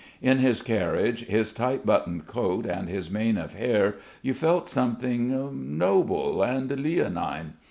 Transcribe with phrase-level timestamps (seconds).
[0.19, 5.77] In his carriage, his tight buttoned coat and his mane of hair you felt something
[5.77, 7.53] noble and leonine.